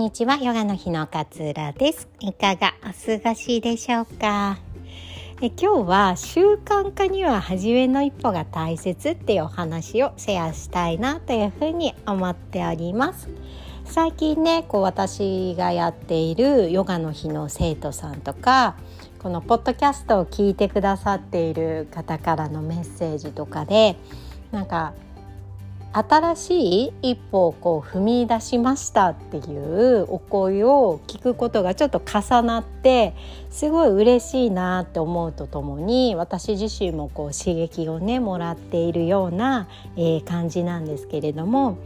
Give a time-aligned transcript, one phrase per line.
[0.00, 2.08] にちはヨガの日の勝浦です。
[2.20, 4.58] いかがお過ごしでしょうか？
[5.42, 13.28] え今日は習慣化には初めの一歩が大切っていうお話をシェアしたいなというふうに思っております。
[13.84, 18.76] 最近ねこう私がやっているヨガの日の生徒さんとか
[19.18, 23.96] このポッドキャストを聞いてくださっている方からのメッセージとかで
[24.50, 24.94] なんか
[25.92, 33.14] 新しい一歩をこう踏み出しましたっていうお声を聞くことがちょっと重なって
[33.50, 41.78] すごい嬉しいなって思うとともに私自身もこう刺激をねもらっているような、えー、感じなんですけれども。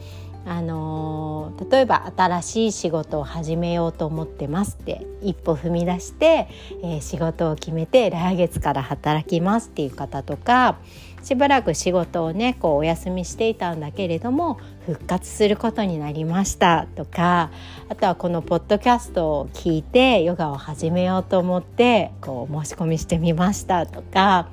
[0.47, 6.49] あのー、例えば新しい仕事を始めようと思ってますって一歩踏み出して、
[6.83, 10.79] えー、仕事を決めて来月から働きますっていう方とか
[11.23, 17.51] しばらく仕事をねこうお休みしていたんだけれども復活することになりましたとか
[17.89, 24.51] あとはこのポッドキャストを聞いてヨガを始めようと思ってこう申し込みしてみましたとか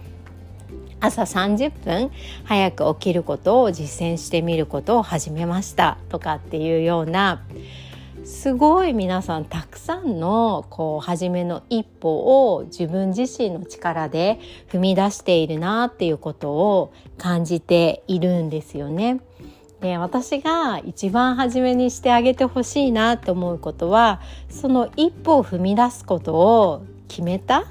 [1.02, 2.12] 朝30分
[2.46, 7.44] 早く起きることを実践してみることを始めましたとかっていうような
[8.24, 19.22] すごい皆さんたくさんのこう初めの一歩を自分自身の力で踏み出しているなっていうことを感じているんですよね。
[19.82, 27.66] で私が一番初めにしてあげてほしいなと思うことはその一歩を踏み出すことを決めた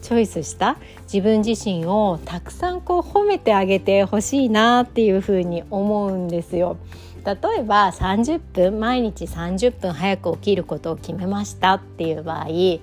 [0.00, 0.76] チョイスした
[1.12, 6.76] 自分自身をたくさんこう褒めてあげてほしいなっていうふうに思うんですよ。
[7.24, 12.80] 例えば30分毎日30分早く起きることを決めましたっていう場合い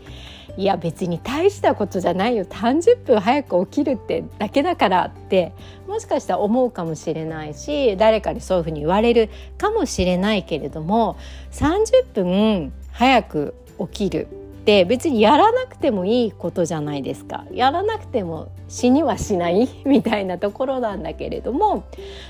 [0.58, 5.54] や別に大したことじゃないよ30分早く起きるってだけだからって
[5.88, 11.18] もしかしたら思うかもしれないし誰かにそういうふうに言われるかもしれないけれども
[11.52, 14.28] 30分早く起きる
[14.68, 17.46] って別にやらなくてもいいことじゃないですか。
[17.54, 21.86] やらなくても死にはしない みたいなところなんだけれども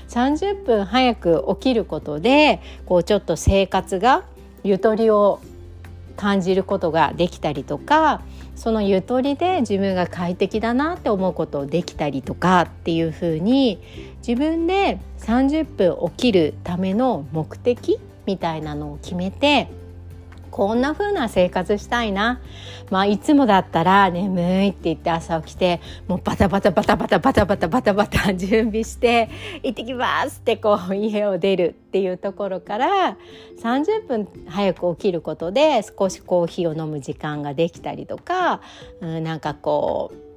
[0.08, 4.22] 30分早く起きることでこうちょっと生活が
[4.62, 5.40] ゆとりを
[6.16, 8.22] 感じることができたりとか
[8.54, 13.80] そのゆとりで自分が快適だなって思うことをできたりとかっていうふうに
[14.18, 19.68] 自分で30分起きるための目的みたいなのを決めて
[20.50, 22.40] こんな風な生活したいな。
[22.90, 29.28] まあいつもだったら眠いって言って朝起きてもうバタバタバタバタバタバタバタバタ準備して
[29.62, 33.16] 行ってきますってこう家を出るっていうところから
[33.60, 38.62] 30分早く起きることで少しコーヒーを飲む時間ができたりとか、
[39.00, 40.27] うん、なんかこう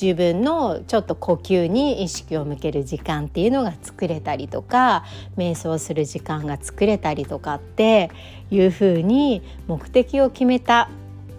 [0.00, 5.04] 自分のちょっと呼吸に意識を向ける時間っていうのが作れたりとか
[5.36, 8.10] 瞑想する時間が作れたりとかって
[8.50, 10.90] いうふうに目的を決めた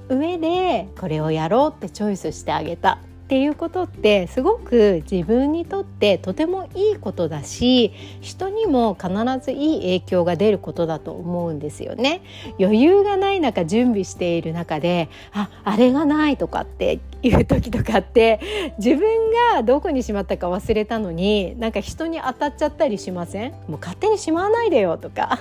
[0.07, 9.09] 上でこれをやろうってチョイスしてあげたっていうことってすごく自分にとってとてもいいことだし人にも必
[9.43, 12.21] ずいい影響が出ることだと思うんですよね。
[12.59, 18.39] 余裕がない中準備している中でああれがないとかっていう時とかって
[18.77, 19.01] 自分
[19.53, 23.51] がどこにしまったか忘れたのになんか人に当たっちゃったりしません？
[23.67, 25.39] もう勝手にしまわないでよとか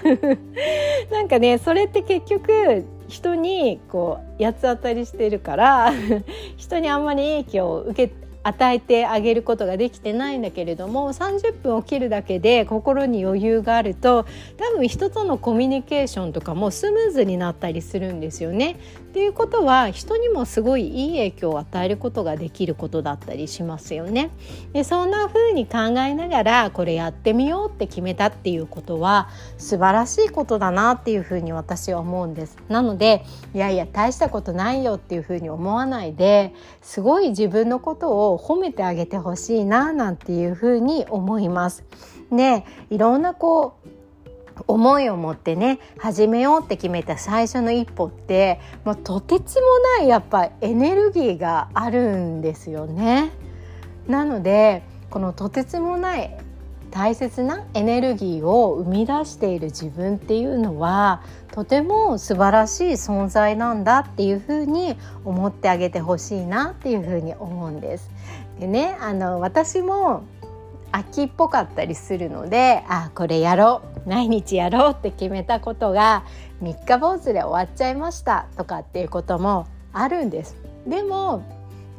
[1.10, 5.92] なんかねそれって結局人にこう八つ当たりしてるから
[6.56, 8.14] 人にあんまり影響を受け
[8.46, 14.26] 与えてあげることができてないんだけれども30分起きるだけで心に余裕があると
[14.58, 18.76] 多分人とのコミュニケーションとかもスムーズになったりするんですよね。
[19.14, 24.30] っていうことは人にもすごいいい影響を与えることができることだったりしますよね。
[24.72, 32.58] でそんな風に考えながらこれやってみようって決めたっていうことは素晴らしいことだなっていう風に私は思うんです。
[32.68, 33.24] なので
[33.54, 41.84] いやいや大したことないよっていう風に思わないですごい自分のことを褒めてあげてほしいななんていう風に思います。
[42.32, 44.03] でいろんなこう
[44.66, 53.32] 思いを持ってね始めようって決めた最初の一歩ってもうとてつもないやっぱエネルギーがあるんですよね。
[54.06, 56.36] なのでこのとてつもない
[56.94, 61.22] 大切なエネルギーを生み出している自分っていうのは
[61.52, 68.10] とても素晴らしい存在なんだっていうふうに思ってあげてほしいなっていうふうに思うんです。
[68.60, 70.22] でねあの私も
[70.96, 76.24] 秋っぽかったりするのであこれやろう毎日やろうって決めたことが
[76.60, 80.56] 三日坊主で終わっちゃいましたとかっていうこともあるんです。
[80.86, 81.42] でも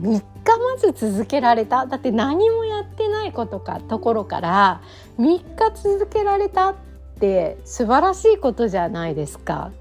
[0.02, 0.24] 3日
[0.58, 4.82] まず続けられただって何もやってないことかところから
[5.20, 6.76] 3日続けられたっ
[7.20, 9.72] て素晴らしいことじゃないですか。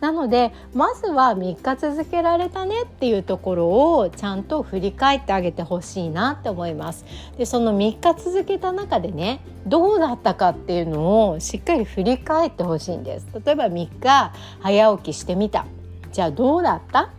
[0.00, 3.66] なのでまずは3日続けられたねっていうところ
[3.96, 7.04] をちゃんと振り返ってあげてほしいなって思います。
[7.36, 13.26] でその3日続けた中でねどうだったかっていうのをしっかり振り返ってほしいんです。
[13.44, 15.66] 例えば3日早起きしてみた
[16.12, 17.10] じゃあどうだった？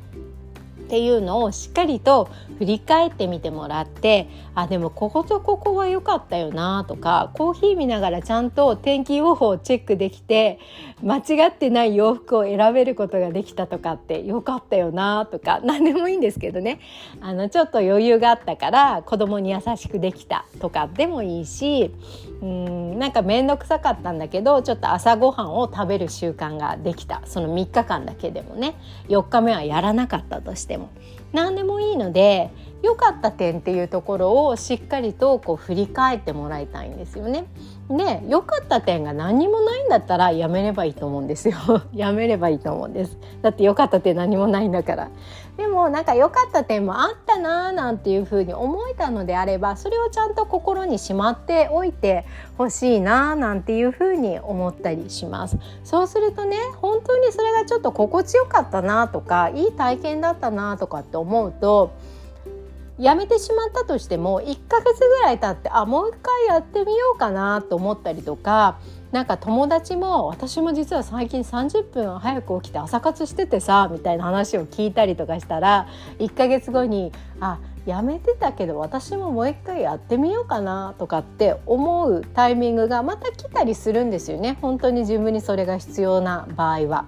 [0.90, 10.58] っていうのをしっかりと振り返ってみてもらってあでもこことここは良かったよなとかコーヒー見ながらちゃんと天気予報をチェックできて
[11.04, 16.80] 間違ってない洋服を選べることができたとかって良かったよなとか何でもいいんですけどね。
[17.22, 21.94] あのちょっと余裕があったから子供に優しくできたとかでもいいし
[22.42, 27.22] うんなんか面倒くさかったんだけどちょっと朝ごはんを食べる習慣ができた。
[27.26, 28.74] その3日間だけでもね。
[29.08, 30.79] 4日目はやらなかったとしても
[31.34, 37.46] 何でもいいので良かった点っていうところをしっかりとこう振り返ってもらいたいんですよね。
[37.90, 41.56] で良かった点が何もないんだったらやめればいいと思うんですよ。
[41.92, 43.18] やめればいいと思うんです。
[43.42, 45.10] だって良かった点何もないんだから。
[45.58, 52.26] でもなんか良かった点もあったなーなんていうふうに思えたのであればそれをちゃんと心にしまっておいて
[52.58, 55.58] ほしいなーなんていうふうに思ったりします。
[55.84, 61.92] そうするとね本当にそれがちょっと心地よかったなとかいい体験だったなとかって思うと
[63.00, 68.78] やめてしまったとしても1ヶ月ぐらい経ってあもう一回やってみようかなと思ったりとか
[69.12, 75.88] なんか友達も私も実は最近30分早く起きて朝活しててさみたいな話を聞いたりとかしたら
[76.20, 87.06] 1ヶ月後にあやめてたけど私ももう一回やってみようかなとかって思うタイミングがまた来たりするんですよね本当に自分にそれが必要な場合は。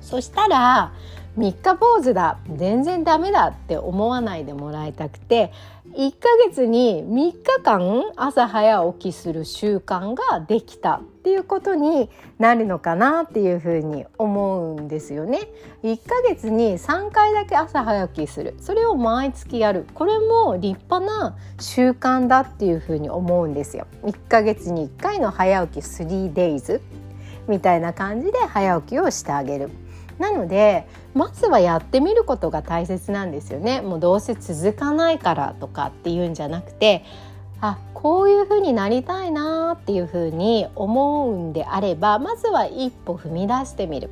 [0.00, 0.92] そしたら
[1.38, 5.50] 3日坊主だ全然ダメだって思わないでもらいたくて
[5.94, 15.40] 1ヶ月に3日間朝早起きする習慣ができたっていうことになるのかなっていうふうに思うんですよね。
[15.82, 23.86] 1ヶ月に3回だけ朝早起きするそれを毎月やるこれも立派な習慣だっていうふうに思うんですよ。
[24.02, 26.80] 1ヶ月に1回の早起き 3days
[27.48, 29.70] みたいな感じで早起きをしてあげる。
[30.18, 37.04] なのでまずはやってみることが大切なんですよねもうどうせ続かないからとかっていうんじゃなくて
[37.60, 44.10] あこういうふうになりたいなっていうふうに思うんであればまずは一歩踏み出してみる。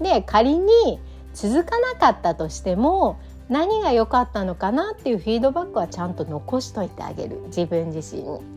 [0.00, 1.00] で仮に
[1.34, 3.18] 続かなかったとしても
[3.48, 8.53] 何が良かったのかなっていうフィードバックはちゃんと残しといてあげる自分自身に。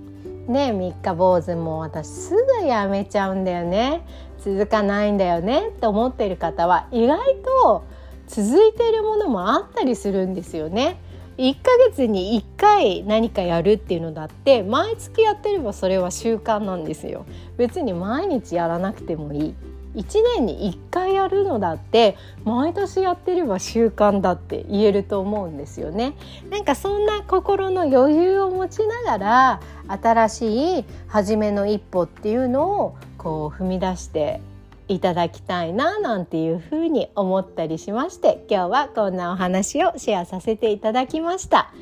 [0.47, 4.05] ね三日坊主も私すぐやめちゃうんだよね
[4.39, 7.19] 続かないんだよねって思っている方は意外
[7.63, 7.83] と
[8.27, 10.99] 続いているものもあったりするんですよね。
[11.37, 17.25] 1ヶ月に1回何かやるっていうのだって毎月やってればそれは習慣なんですよ。
[17.57, 19.55] 別に毎日やらなくてもいい。
[19.97, 22.15] 1年に1回やるのだって
[22.45, 26.13] 毎年やってれば習慣だって言えると思うんですよね。
[26.49, 34.39] なんかそんな心の余裕を持ちながら新しい初めの一歩っていうのをこう踏み出して
[34.87, 41.73] いただきたいななんていうふうに思ったりしまして今日はこんなお話をシェアさせていただきました。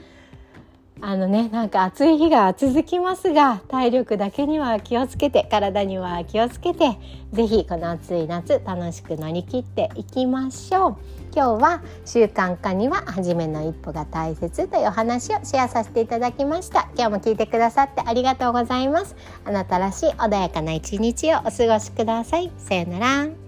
[1.02, 6.98] あのねなんか暑い日が続きますが体力だけには気をつけて体には気をつけて
[7.34, 10.98] 是非この暑い夏楽しく乗り切っていきましょう。
[11.36, 16.90] 今日は習慣化には初めの一歩が大切というお話をシェアさせていただきました。
[16.96, 19.18] 今日も聞いてくださってありがとうございます。
[19.44, 22.52] あなたらしい穏やかな一日をお過ごしください。
[22.58, 23.45] さよなら。